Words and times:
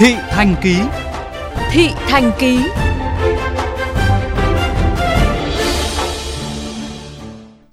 Thị 0.00 0.14
Thành 0.30 0.54
Ký 0.62 0.76
Thị 1.70 1.88
Thành 1.94 2.32
Ký 2.38 2.58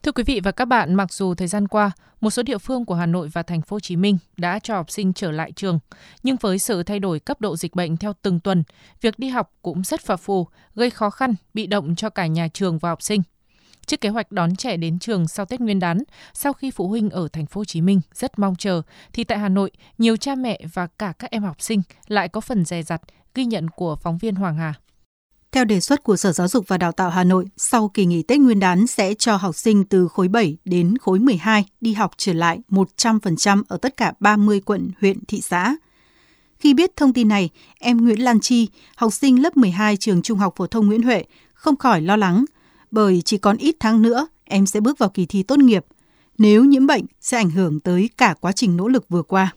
Thưa 0.03 0.11
quý 0.11 0.23
vị 0.23 0.39
và 0.43 0.51
các 0.51 0.65
bạn, 0.65 0.93
mặc 0.93 1.13
dù 1.13 1.33
thời 1.33 1.47
gian 1.47 1.67
qua, 1.67 1.91
một 2.21 2.29
số 2.29 2.43
địa 2.43 2.57
phương 2.57 2.85
của 2.85 2.95
Hà 2.95 3.05
Nội 3.05 3.29
và 3.33 3.43
thành 3.43 3.61
phố 3.61 3.75
Hồ 3.75 3.79
Chí 3.79 3.95
Minh 3.95 4.17
đã 4.37 4.59
cho 4.59 4.75
học 4.75 4.91
sinh 4.91 5.13
trở 5.13 5.31
lại 5.31 5.51
trường, 5.51 5.79
nhưng 6.23 6.35
với 6.41 6.59
sự 6.59 6.83
thay 6.83 6.99
đổi 6.99 7.19
cấp 7.19 7.41
độ 7.41 7.55
dịch 7.55 7.75
bệnh 7.75 7.97
theo 7.97 8.13
từng 8.21 8.39
tuần, 8.39 8.63
việc 9.01 9.19
đi 9.19 9.27
học 9.27 9.51
cũng 9.61 9.83
rất 9.83 10.01
phập 10.01 10.19
phù, 10.19 10.47
gây 10.75 10.89
khó 10.89 11.09
khăn, 11.09 11.35
bị 11.53 11.67
động 11.67 11.95
cho 11.95 12.09
cả 12.09 12.25
nhà 12.27 12.47
trường 12.47 12.77
và 12.77 12.89
học 12.89 13.01
sinh. 13.01 13.21
Trước 13.87 14.01
kế 14.01 14.09
hoạch 14.09 14.31
đón 14.31 14.55
trẻ 14.55 14.77
đến 14.77 14.99
trường 14.99 15.27
sau 15.27 15.45
Tết 15.45 15.61
Nguyên 15.61 15.79
đán, 15.79 16.03
sau 16.33 16.53
khi 16.53 16.71
phụ 16.71 16.87
huynh 16.87 17.09
ở 17.09 17.27
thành 17.33 17.45
phố 17.45 17.61
Hồ 17.61 17.65
Chí 17.65 17.81
Minh 17.81 18.01
rất 18.13 18.39
mong 18.39 18.55
chờ, 18.55 18.81
thì 19.13 19.23
tại 19.23 19.39
Hà 19.39 19.49
Nội, 19.49 19.71
nhiều 19.97 20.17
cha 20.17 20.35
mẹ 20.35 20.61
và 20.73 20.87
cả 20.87 21.13
các 21.19 21.31
em 21.31 21.43
học 21.43 21.61
sinh 21.61 21.81
lại 22.07 22.29
có 22.29 22.41
phần 22.41 22.65
dè 22.65 22.83
dặt, 22.83 23.01
ghi 23.35 23.45
nhận 23.45 23.69
của 23.69 23.95
phóng 23.95 24.17
viên 24.17 24.35
Hoàng 24.35 24.57
Hà. 24.57 24.73
Theo 25.51 25.65
đề 25.65 25.79
xuất 25.79 26.03
của 26.03 26.15
Sở 26.15 26.31
Giáo 26.31 26.47
dục 26.47 26.65
và 26.67 26.77
Đào 26.77 26.91
tạo 26.91 27.09
Hà 27.09 27.23
Nội, 27.23 27.45
sau 27.57 27.87
kỳ 27.87 28.05
nghỉ 28.05 28.23
Tết 28.23 28.39
Nguyên 28.39 28.59
đán 28.59 28.87
sẽ 28.87 29.13
cho 29.13 29.35
học 29.35 29.55
sinh 29.55 29.83
từ 29.83 30.07
khối 30.07 30.27
7 30.27 30.57
đến 30.65 30.97
khối 30.97 31.19
12 31.19 31.65
đi 31.81 31.93
học 31.93 32.11
trở 32.17 32.33
lại 32.33 32.59
100% 32.69 33.63
ở 33.67 33.77
tất 33.77 33.97
cả 33.97 34.13
30 34.19 34.61
quận, 34.65 34.91
huyện, 35.01 35.25
thị 35.25 35.41
xã. 35.41 35.75
Khi 36.59 36.73
biết 36.73 36.95
thông 36.95 37.13
tin 37.13 37.27
này, 37.27 37.49
em 37.79 37.97
Nguyễn 37.97 38.23
Lan 38.23 38.39
Chi, 38.39 38.67
học 38.95 39.13
sinh 39.13 39.41
lớp 39.41 39.57
12 39.57 39.97
trường 39.97 40.21
Trung 40.21 40.39
học 40.39 40.53
phổ 40.57 40.67
thông 40.67 40.87
Nguyễn 40.87 41.01
Huệ, 41.01 41.23
không 41.53 41.75
khỏi 41.75 42.01
lo 42.01 42.15
lắng, 42.15 42.45
bởi 42.91 43.21
chỉ 43.25 43.37
còn 43.37 43.57
ít 43.57 43.75
tháng 43.79 44.01
nữa 44.01 44.27
em 44.49 44.65
sẽ 44.65 44.79
bước 44.79 44.99
vào 44.99 45.09
kỳ 45.13 45.25
thi 45.29 45.43
tốt 45.47 45.59
nghiệp. 45.59 45.83
Nếu 46.39 46.65
nhiễm 46.65 46.87
bệnh 46.87 47.05
sẽ 47.19 47.37
ảnh 47.37 47.49
hưởng 47.49 47.79
tới 47.83 48.09
cả 48.17 48.33
quá 48.41 48.51
trình 48.55 48.77
nỗ 48.77 48.87
lực 48.87 49.03
vừa 49.09 49.23
qua. 49.23 49.51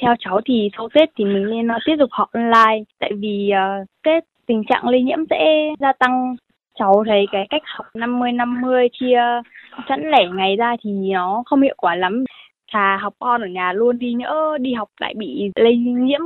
Theo 0.00 0.14
cháu 0.18 0.40
thì 0.46 0.68
sau 0.76 0.88
Tết 0.94 1.08
thì 1.18 1.24
mình 1.24 1.50
nên 1.50 1.66
uh, 1.66 1.82
tiếp 1.86 1.96
tục 1.98 2.10
học 2.12 2.28
online 2.32 2.84
tại 3.00 3.10
vì 3.18 3.50
uh, 3.52 3.86
Tết 4.04 4.24
tình 4.46 4.62
trạng 4.68 4.88
lây 4.88 5.02
nhiễm 5.02 5.18
sẽ 5.30 5.74
gia 5.80 5.92
tăng. 5.92 6.36
Cháu 6.78 7.04
thấy 7.06 7.26
cái 7.32 7.46
cách 7.50 7.62
học 7.76 7.86
50-50 7.94 8.88
chia 9.00 9.18
sẵn 9.88 10.10
lẻ 10.10 10.28
ngày 10.34 10.56
ra 10.56 10.76
thì 10.84 10.90
nó 10.90 11.42
không 11.46 11.62
hiệu 11.62 11.74
quả 11.76 11.94
lắm. 11.94 12.24
Thà 12.72 12.98
học 13.02 13.14
on 13.18 13.40
ở 13.40 13.46
nhà 13.46 13.72
luôn 13.72 13.98
đi 13.98 14.12
nhỡ 14.12 14.58
đi 14.60 14.74
học 14.74 14.88
lại 15.00 15.14
bị 15.16 15.50
lây 15.54 15.76
nhiễm 15.76 16.20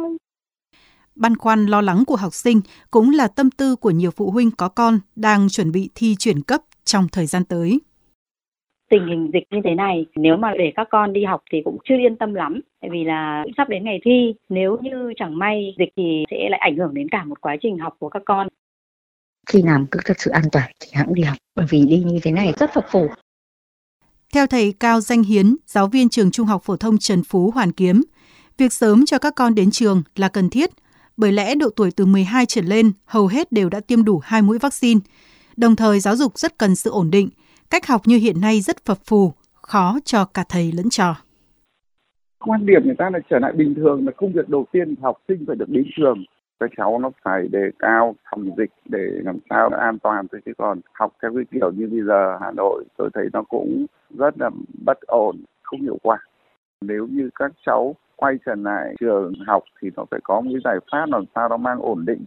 Băn 1.14 1.36
khoăn 1.36 1.66
lo 1.66 1.80
lắng 1.80 2.04
của 2.06 2.16
học 2.16 2.34
sinh 2.34 2.60
cũng 2.90 3.10
là 3.10 3.28
tâm 3.28 3.50
tư 3.50 3.76
của 3.76 3.90
nhiều 3.90 4.10
phụ 4.10 4.30
huynh 4.30 4.50
có 4.50 4.68
con 4.68 4.98
đang 5.16 5.48
chuẩn 5.48 5.72
bị 5.72 5.90
thi 5.94 6.16
chuyển 6.18 6.42
cấp 6.42 6.60
trong 6.84 7.08
thời 7.12 7.26
gian 7.26 7.44
tới. 7.44 7.80
Tình 8.90 9.06
hình 9.06 9.30
dịch 9.32 9.42
như 9.50 9.58
thế 9.64 9.74
này, 9.74 10.06
nếu 10.14 10.36
mà 10.36 10.52
để 10.58 10.72
các 10.76 10.88
con 10.90 11.12
đi 11.12 11.24
học 11.24 11.42
thì 11.52 11.58
cũng 11.64 11.78
chưa 11.84 11.94
yên 11.94 12.16
tâm 12.16 12.34
lắm. 12.34 12.60
Tại 12.80 12.90
vì 12.92 13.04
là 13.04 13.44
sắp 13.56 13.68
đến 13.68 13.84
ngày 13.84 14.00
thi, 14.04 14.34
nếu 14.48 14.78
như 14.82 15.12
chẳng 15.16 15.38
may 15.38 15.74
dịch 15.78 15.88
thì 15.96 16.24
sẽ 16.30 16.36
lại 16.50 16.60
ảnh 16.60 16.76
hưởng 16.76 16.94
đến 16.94 17.08
cả 17.08 17.24
một 17.24 17.40
quá 17.40 17.56
trình 17.62 17.78
học 17.78 17.96
của 17.98 18.08
các 18.08 18.22
con. 18.26 18.48
Khi 19.46 19.62
nào 19.62 19.84
cứ 19.90 20.00
thật 20.04 20.16
sự 20.18 20.30
an 20.30 20.44
toàn 20.52 20.70
thì 20.80 20.88
hãng 20.92 21.14
đi 21.14 21.22
học. 21.22 21.36
Bởi 21.56 21.66
vì 21.70 21.84
đi 21.86 22.02
như 22.06 22.18
thế 22.22 22.32
này 22.32 22.52
rất 22.58 22.70
phập 22.74 22.86
phù. 22.90 23.06
Theo 24.34 24.46
thầy 24.46 24.74
Cao 24.80 25.00
Danh 25.00 25.22
Hiến, 25.22 25.56
giáo 25.66 25.86
viên 25.86 26.08
trường 26.08 26.30
Trung 26.30 26.46
học 26.46 26.62
phổ 26.64 26.76
thông 26.76 26.98
Trần 26.98 27.22
Phú 27.24 27.50
Hoàn 27.50 27.72
Kiếm, 27.72 28.02
việc 28.58 28.72
sớm 28.72 29.04
cho 29.06 29.18
các 29.18 29.34
con 29.36 29.54
đến 29.54 29.70
trường 29.70 30.02
là 30.16 30.28
cần 30.28 30.50
thiết 30.50 30.70
bởi 31.22 31.32
lẽ 31.32 31.54
độ 31.54 31.68
tuổi 31.76 31.90
từ 31.96 32.06
12 32.06 32.46
trở 32.46 32.62
lên 32.62 32.92
hầu 33.06 33.26
hết 33.26 33.52
đều 33.52 33.68
đã 33.68 33.80
tiêm 33.86 34.04
đủ 34.04 34.20
hai 34.24 34.42
mũi 34.42 34.58
vaccine. 34.58 35.00
Đồng 35.56 35.76
thời 35.76 36.00
giáo 36.00 36.16
dục 36.16 36.38
rất 36.38 36.58
cần 36.58 36.74
sự 36.74 36.90
ổn 36.90 37.10
định, 37.10 37.28
cách 37.70 37.86
học 37.86 38.00
như 38.04 38.16
hiện 38.16 38.40
nay 38.40 38.60
rất 38.60 38.76
phập 38.84 38.98
phù, 39.04 39.32
khó 39.52 39.98
cho 40.04 40.24
cả 40.24 40.44
thầy 40.48 40.72
lẫn 40.72 40.90
trò. 40.90 41.16
Quan 42.38 42.66
điểm 42.66 42.82
người 42.84 42.94
ta 42.98 43.10
là 43.10 43.18
trở 43.30 43.38
lại 43.38 43.52
bình 43.52 43.74
thường 43.74 44.06
là 44.06 44.12
công 44.16 44.32
việc 44.32 44.48
đầu 44.48 44.66
tiên 44.72 44.94
học 45.02 45.16
sinh 45.28 45.44
phải 45.46 45.56
được 45.56 45.68
đến 45.68 45.84
trường. 45.96 46.24
Các 46.60 46.70
cháu 46.76 46.98
nó 46.98 47.10
phải 47.22 47.48
đề 47.48 47.70
cao 47.78 48.14
phòng 48.30 48.50
dịch 48.56 48.70
để 48.88 49.06
làm 49.24 49.38
sao 49.50 49.70
nó 49.70 49.76
an 49.78 49.98
toàn 49.98 50.26
thôi 50.32 50.40
chứ 50.46 50.52
còn 50.58 50.80
học 50.92 51.12
theo 51.22 51.32
cái 51.34 51.44
kiểu 51.50 51.70
như 51.72 51.88
bây 51.90 52.00
giờ 52.06 52.38
Hà 52.40 52.50
Nội 52.50 52.84
tôi 52.96 53.10
thấy 53.14 53.24
nó 53.32 53.42
cũng 53.42 53.86
rất 54.18 54.34
là 54.38 54.50
bất 54.84 55.00
ổn, 55.00 55.36
không 55.62 55.80
hiệu 55.80 55.98
quả. 56.02 56.18
Nếu 56.80 57.06
như 57.10 57.30
các 57.34 57.52
cháu 57.66 57.94
quay 58.22 58.34
trở 58.46 58.54
lại 58.54 58.94
trường 59.00 59.32
học 59.46 59.62
thì 59.82 59.88
nó 59.96 60.04
phải 60.10 60.20
có 60.24 60.40
một 60.40 60.50
cái 60.52 60.60
giải 60.64 60.76
pháp 60.92 61.06
làm 61.08 61.24
sao 61.34 61.48
nó 61.48 61.56
mang 61.56 61.78
ổn 61.80 62.04
định. 62.06 62.24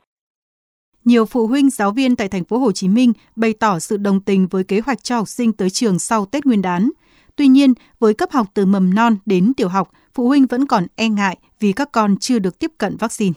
Nhiều 1.05 1.25
phụ 1.25 1.47
huynh 1.47 1.69
giáo 1.69 1.91
viên 1.91 2.15
tại 2.15 2.27
thành 2.27 2.43
phố 2.43 2.57
Hồ 2.57 2.71
Chí 2.71 2.87
Minh 2.87 3.13
bày 3.35 3.53
tỏ 3.59 3.79
sự 3.79 3.97
đồng 3.97 4.19
tình 4.19 4.47
với 4.51 4.63
kế 4.63 4.79
hoạch 4.85 5.03
cho 5.03 5.15
học 5.15 5.27
sinh 5.27 5.53
tới 5.53 5.69
trường 5.69 5.99
sau 5.99 6.25
Tết 6.25 6.45
Nguyên 6.45 6.61
đán. 6.61 6.89
Tuy 7.35 7.47
nhiên, 7.47 7.73
với 7.99 8.13
cấp 8.13 8.29
học 8.31 8.45
từ 8.53 8.65
mầm 8.65 8.93
non 8.95 9.13
đến 9.25 9.53
tiểu 9.57 9.67
học, 9.67 9.87
phụ 10.13 10.27
huynh 10.27 10.45
vẫn 10.49 10.67
còn 10.67 10.83
e 10.95 11.09
ngại 11.09 11.37
vì 11.59 11.71
các 11.71 11.89
con 11.91 12.15
chưa 12.19 12.39
được 12.39 12.59
tiếp 12.59 12.71
cận 12.77 12.95
vaccine. 12.99 13.33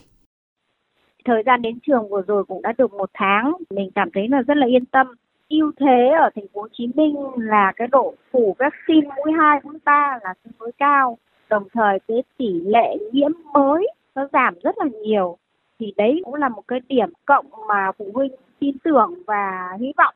Thời 1.25 1.43
gian 1.45 1.61
đến 1.61 1.79
trường 1.87 2.09
vừa 2.09 2.21
rồi 2.27 2.43
cũng 2.47 2.61
đã 2.61 2.73
được 2.77 2.93
một 2.93 3.09
tháng, 3.13 3.53
mình 3.69 3.89
cảm 3.95 4.09
thấy 4.13 4.27
là 4.27 4.41
rất 4.41 4.57
là 4.57 4.67
yên 4.67 4.85
tâm. 4.85 5.07
ưu 5.49 5.71
thế 5.79 6.09
ở 6.23 6.29
thành 6.35 6.47
phố 6.53 6.61
Hồ 6.61 6.67
Chí 6.73 6.87
Minh 6.95 7.15
là 7.35 7.71
cái 7.75 7.87
độ 7.87 8.13
phủ 8.31 8.55
vaccine 8.59 9.07
mũi 9.07 9.33
2, 9.39 9.59
mũi 9.63 9.77
3 9.85 10.19
là 10.23 10.33
tương 10.43 10.53
đối 10.59 10.71
cao 10.77 11.17
đồng 11.49 11.63
thời 11.73 11.99
cái 12.07 12.23
tỷ 12.37 12.53
lệ 12.65 12.97
nhiễm 13.11 13.31
mới 13.53 13.87
nó 14.15 14.27
giảm 14.33 14.53
rất 14.63 14.77
là 14.77 14.85
nhiều. 15.03 15.37
Thì 15.79 15.93
đấy 15.97 16.21
cũng 16.25 16.35
là 16.35 16.49
một 16.49 16.63
cái 16.67 16.79
điểm 16.87 17.09
cộng 17.25 17.45
mà 17.67 17.91
phụ 17.97 18.11
huynh 18.13 18.31
tin 18.59 18.77
tưởng 18.83 19.13
và 19.27 19.69
hy 19.79 19.93
vọng. 19.97 20.13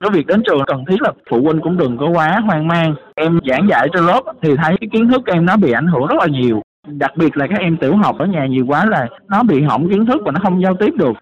Cái 0.00 0.10
việc 0.10 0.26
đến 0.26 0.42
trường 0.46 0.58
cần 0.66 0.84
thiết 0.88 1.02
là 1.02 1.12
phụ 1.30 1.40
huynh 1.42 1.60
cũng 1.60 1.76
đừng 1.76 1.96
có 1.98 2.08
quá 2.08 2.40
hoang 2.46 2.68
mang. 2.68 2.94
Em 3.14 3.40
giảng 3.48 3.68
dạy 3.68 3.88
trên 3.92 4.06
lớp 4.06 4.22
thì 4.42 4.56
thấy 4.56 4.76
cái 4.80 4.88
kiến 4.92 5.08
thức 5.08 5.22
em 5.26 5.46
nó 5.46 5.56
bị 5.56 5.72
ảnh 5.72 5.86
hưởng 5.86 6.06
rất 6.06 6.16
là 6.20 6.26
nhiều. 6.26 6.62
Đặc 6.86 7.12
biệt 7.16 7.36
là 7.36 7.46
các 7.46 7.60
em 7.60 7.76
tiểu 7.76 7.96
học 7.96 8.16
ở 8.18 8.26
nhà 8.26 8.46
nhiều 8.46 8.64
quá 8.68 8.86
là 8.86 9.08
nó 9.28 9.42
bị 9.42 9.62
hỏng 9.62 9.88
kiến 9.88 10.06
thức 10.06 10.22
và 10.24 10.32
nó 10.32 10.40
không 10.42 10.62
giao 10.62 10.74
tiếp 10.74 10.90
được. 10.96 11.12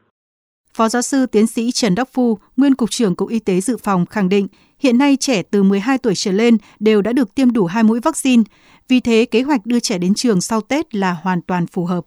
Phó 0.77 0.89
giáo 0.89 1.03
sư 1.03 1.27
tiến 1.27 1.47
sĩ 1.47 1.71
Trần 1.75 1.95
Đắc 1.95 2.09
Phu, 2.15 2.39
nguyên 2.57 2.75
cục 2.75 2.91
trưởng 2.91 3.17
Cục 3.17 3.29
Y 3.29 3.39
tế 3.39 3.61
Dự 3.61 3.77
phòng 3.85 4.07
khẳng 4.07 4.29
định, 4.29 4.47
hiện 4.79 4.99
nay 4.99 5.17
trẻ 5.21 5.43
từ 5.51 5.63
12 5.63 5.99
tuổi 5.99 6.13
trở 6.17 6.33
lên 6.33 6.57
đều 6.81 7.03
đã 7.03 7.13
được 7.13 7.35
tiêm 7.35 7.53
đủ 7.53 7.65
hai 7.65 7.83
mũi 7.83 8.01
vaccine. 8.05 8.43
Vì 8.89 9.01
thế, 9.01 9.27
kế 9.31 9.43
hoạch 9.43 9.61
đưa 9.65 9.81
trẻ 9.81 9.99
đến 9.99 10.13
trường 10.17 10.41
sau 10.41 10.61
Tết 10.61 10.95
là 10.95 11.17
hoàn 11.23 11.41
toàn 11.43 11.67
phù 11.67 11.85
hợp. 11.85 12.05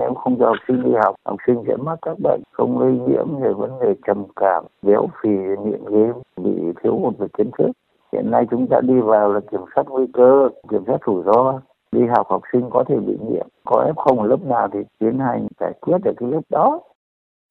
Nếu 0.00 0.14
không 0.14 0.36
cho 0.38 0.46
học 0.46 0.56
sinh 0.68 0.82
đi 0.82 0.90
học, 1.04 1.14
học 1.26 1.36
sinh 1.46 1.56
sẽ 1.68 1.76
mắc 1.76 1.98
các 2.02 2.18
bệnh 2.22 2.40
không 2.52 2.80
lây 2.80 2.92
nhiễm 2.92 3.40
về 3.42 3.52
vấn 3.52 3.70
đề 3.80 3.94
trầm 4.06 4.24
cảm, 4.36 4.64
béo 4.82 5.08
phì, 5.22 5.30
nghiện 5.64 5.84
game, 5.84 6.18
bị 6.36 6.52
thiếu 6.82 6.98
một 6.98 7.12
về 7.18 7.26
kiến 7.38 7.50
thức. 7.58 7.70
Hiện 8.12 8.30
nay 8.30 8.46
chúng 8.50 8.66
ta 8.70 8.80
đi 8.80 8.94
vào 9.00 9.32
là 9.32 9.40
kiểm 9.50 9.60
soát 9.74 9.84
nguy 9.88 10.06
cơ, 10.12 10.48
kiểm 10.70 10.82
soát 10.86 10.98
rủi 11.06 11.22
ro. 11.26 11.60
Đi 11.92 12.00
học 12.16 12.26
học 12.30 12.42
sinh 12.52 12.70
có 12.70 12.84
thể 12.88 12.96
bị 12.96 13.16
nhiễm, 13.30 13.46
có 13.64 13.92
F0 13.96 14.20
ở 14.20 14.26
lớp 14.26 14.44
nào 14.44 14.68
thì 14.72 14.78
tiến 14.98 15.18
hành 15.18 15.46
giải 15.60 15.72
quyết 15.80 15.98
ở 16.04 16.12
cái 16.16 16.28
lớp 16.30 16.40
đó. 16.50 16.80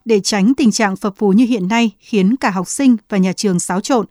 Để 0.09 0.19
tránh 0.19 0.53
tình 0.53 0.71
trạng 0.71 0.95
phập 0.95 1.15
phù 1.17 1.31
như 1.31 1.45
hiện 1.45 1.67
nay 1.67 1.91
khiến 1.99 2.35
cả 2.35 2.49
học 2.49 2.67
sinh 2.67 2.97
và 3.09 3.17
nhà 3.17 3.33
trường 3.33 3.59
xáo 3.59 3.81
trộn, 3.81 4.05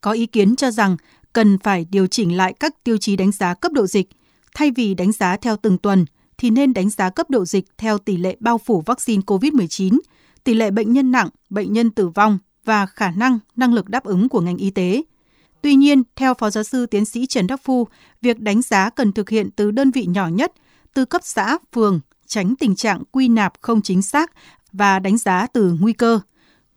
có 0.00 0.12
ý 0.12 0.26
kiến 0.26 0.56
cho 0.56 0.70
rằng 0.70 0.96
cần 1.32 1.58
phải 1.58 1.86
điều 1.90 2.06
chỉnh 2.06 2.36
lại 2.36 2.52
các 2.60 2.84
tiêu 2.84 2.96
chí 2.96 3.16
đánh 3.16 3.32
giá 3.32 3.54
cấp 3.54 3.72
độ 3.72 3.86
dịch. 3.86 4.08
Thay 4.54 4.70
vì 4.70 4.94
đánh 4.94 5.12
giá 5.12 5.36
theo 5.36 5.56
từng 5.56 5.78
tuần, 5.78 6.04
thì 6.38 6.50
nên 6.50 6.74
đánh 6.74 6.90
giá 6.90 7.10
cấp 7.10 7.30
độ 7.30 7.44
dịch 7.44 7.64
theo 7.78 7.98
tỷ 7.98 8.16
lệ 8.16 8.36
bao 8.40 8.58
phủ 8.58 8.80
vaccine 8.86 9.22
COVID-19, 9.26 9.98
tỷ 10.44 10.54
lệ 10.54 10.70
bệnh 10.70 10.92
nhân 10.92 11.10
nặng, 11.10 11.28
bệnh 11.50 11.72
nhân 11.72 11.90
tử 11.90 12.08
vong 12.08 12.38
và 12.64 12.86
khả 12.86 13.10
năng, 13.10 13.38
năng 13.56 13.74
lực 13.74 13.88
đáp 13.88 14.04
ứng 14.04 14.28
của 14.28 14.40
ngành 14.40 14.56
y 14.56 14.70
tế. 14.70 15.02
Tuy 15.62 15.74
nhiên, 15.74 16.02
theo 16.16 16.34
Phó 16.34 16.50
Giáo 16.50 16.64
sư 16.64 16.86
Tiến 16.86 17.04
sĩ 17.04 17.26
Trần 17.26 17.46
Đắc 17.46 17.60
Phu, 17.64 17.88
việc 18.22 18.40
đánh 18.40 18.62
giá 18.62 18.90
cần 18.90 19.12
thực 19.12 19.30
hiện 19.30 19.50
từ 19.56 19.70
đơn 19.70 19.90
vị 19.90 20.06
nhỏ 20.06 20.28
nhất, 20.28 20.52
từ 20.94 21.04
cấp 21.04 21.20
xã, 21.24 21.58
phường, 21.72 22.00
tránh 22.26 22.54
tình 22.56 22.76
trạng 22.76 23.02
quy 23.12 23.28
nạp 23.28 23.52
không 23.60 23.82
chính 23.82 24.02
xác 24.02 24.32
và 24.78 24.98
đánh 24.98 25.16
giá 25.16 25.46
từ 25.46 25.76
nguy 25.80 25.92
cơ. 25.92 26.20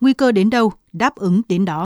Nguy 0.01 0.13
cơ 0.13 0.31
đến 0.31 0.49
đâu, 0.49 0.71
đáp 0.93 1.15
ứng 1.15 1.41
đến 1.49 1.65
đó. 1.65 1.77